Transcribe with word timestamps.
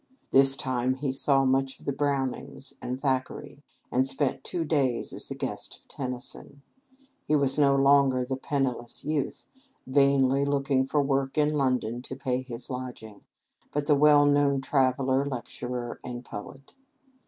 This 0.31 0.55
time 0.55 0.95
he 0.95 1.11
saw 1.11 1.45
much 1.45 1.77
of 1.77 1.85
the 1.85 1.93
Brownings 1.93 2.73
and 2.81 2.99
Thackeray, 2.99 3.61
and 3.91 4.07
spent 4.07 4.43
two 4.43 4.65
days 4.65 5.13
as 5.13 5.27
the 5.27 5.35
guest 5.35 5.77
of 5.83 5.87
Tennyson. 5.89 6.63
He 7.27 7.35
was 7.35 7.59
no 7.59 7.75
longer 7.75 8.25
the 8.25 8.35
penniless 8.35 9.05
youth, 9.05 9.45
vainly 9.85 10.43
looking 10.43 10.87
for 10.87 11.03
work 11.03 11.37
in 11.37 11.53
London 11.53 12.01
to 12.01 12.15
pay 12.15 12.41
his 12.41 12.67
lodging, 12.67 13.21
but 13.71 13.85
the 13.85 13.93
well 13.93 14.25
known 14.25 14.59
traveller, 14.59 15.23
lecturer, 15.23 15.99
and 16.03 16.25
poet. 16.25 16.73